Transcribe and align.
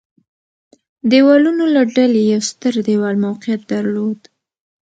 دېوالونو 1.11 1.63
له 1.75 1.81
ډلې 1.95 2.21
یو 2.33 2.41
ستر 2.49 2.73
دېوال 2.87 3.15
موقعیت 3.25 3.61
درلود. 3.73 4.19